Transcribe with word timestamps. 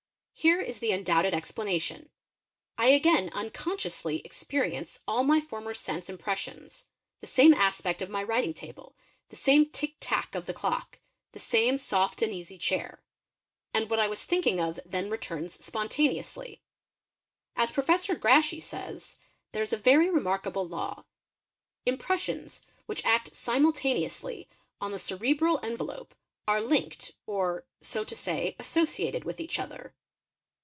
Here 0.33 0.61
is 0.61 0.79
the 0.79 0.91
undoubted 0.91 1.35
explanation; 1.35 2.09
I 2.75 2.87
again 2.87 3.29
unconsciously 3.31 4.21
experience 4.25 5.01
all 5.07 5.23
my 5.23 5.39
former 5.39 5.75
sense 5.75 6.09
im 6.09 6.17
pressions, 6.17 6.85
the 7.19 7.27
same 7.27 7.53
aspect 7.53 8.01
of 8.01 8.09
my 8.09 8.23
writing 8.23 8.51
table, 8.51 8.95
the 9.29 9.35
same 9.35 9.69
tick 9.69 9.97
tack 9.99 10.33
of 10.33 10.47
the 10.47 10.53
clock, 10.53 10.97
the 11.33 11.39
same 11.39 11.77
soft 11.77 12.23
and 12.23 12.33
easy 12.33 12.57
chair; 12.57 13.03
and 13.71 13.87
what 13.87 13.99
I 13.99 14.07
was 14.07 14.25
thinking 14.25 14.59
of 14.59 14.79
then 14.83 15.11
returns 15.11 15.63
spontaneously. 15.63 16.63
As 17.55 17.69
Professor 17.69 18.15
Grashey 18.15 18.59
says: 18.59 19.19
"there 19.51 19.63
1s 19.63 19.73
a 19.73 19.77
very 19.77 20.09
remarkable 20.09 20.67
law: 20.67 21.05
impressions 21.85 22.65
which 22.87 23.05
act 23.05 23.35
simultaneously 23.35 24.49
on 24.79 24.91
the 24.91 24.97
cerebral 24.97 25.59
envelope 25.61 26.15
are 26.47 26.61
linked 26.61 27.11
or, 27.27 27.67
so 27.81 28.03
to 28.03 28.15
say, 28.15 28.55
associated 28.57 29.23
with 29.23 29.39
each 29.39 29.59
other." 29.59 29.93